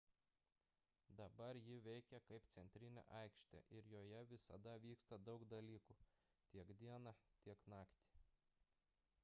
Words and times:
dabar 1.17 1.57
ji 1.65 1.75
veikia 1.87 2.19
kaip 2.29 2.47
centrinė 2.53 3.03
aikštė 3.19 3.61
ir 3.79 3.89
joje 3.91 4.23
visada 4.31 4.73
vyksta 4.87 5.19
daug 5.29 5.45
dalykų 5.55 5.97
tiek 6.55 6.73
dieną 6.81 7.13
tiek 7.49 7.69
naktį 7.75 8.09